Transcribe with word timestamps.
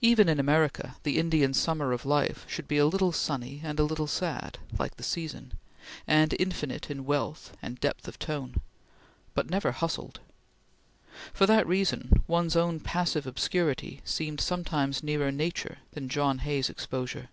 Even 0.00 0.28
in 0.28 0.38
America, 0.38 0.94
the 1.02 1.18
Indian 1.18 1.52
Summer 1.52 1.90
of 1.92 2.06
life 2.06 2.44
should 2.48 2.68
be 2.68 2.78
a 2.78 2.86
little 2.86 3.10
sunny 3.10 3.60
and 3.64 3.80
a 3.80 3.82
little 3.82 4.06
sad, 4.06 4.56
like 4.78 4.94
the 4.94 5.02
season, 5.02 5.52
and 6.06 6.32
infinite 6.38 6.92
in 6.92 7.04
wealth 7.04 7.56
and 7.60 7.80
depth 7.80 8.06
of 8.06 8.20
tone 8.20 8.60
but 9.34 9.50
never 9.50 9.72
hustled. 9.72 10.20
For 11.32 11.44
that 11.46 11.66
reason, 11.66 12.22
one's 12.28 12.54
own 12.54 12.78
passive 12.78 13.26
obscurity 13.26 14.00
seemed 14.04 14.40
sometimes 14.40 15.02
nearer 15.02 15.32
nature 15.32 15.78
than 15.90 16.08
John 16.08 16.38
Hay's 16.38 16.70
exposure. 16.70 17.28